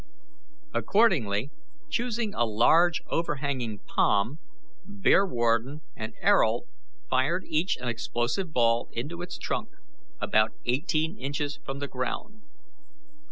Accordingly, 0.73 1.51
choosing 1.87 2.33
a 2.33 2.43
large 2.43 3.03
overhanging 3.11 3.81
palm, 3.85 4.39
Bearwarden 4.83 5.81
and 5.95 6.15
Ayrault 6.23 6.65
fired 7.07 7.43
each 7.45 7.77
an 7.77 7.87
explosive 7.87 8.51
ball 8.51 8.89
into 8.93 9.21
its 9.21 9.37
trunk, 9.37 9.69
about 10.19 10.53
eighteen 10.65 11.19
inches 11.19 11.59
from 11.63 11.77
the 11.77 11.87
ground. 11.87 12.41